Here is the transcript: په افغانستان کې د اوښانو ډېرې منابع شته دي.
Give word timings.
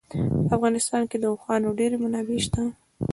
په 0.47 0.53
افغانستان 0.57 1.03
کې 1.09 1.17
د 1.19 1.25
اوښانو 1.31 1.77
ډېرې 1.79 1.97
منابع 2.03 2.37
شته 2.45 2.59
دي. 2.65 2.71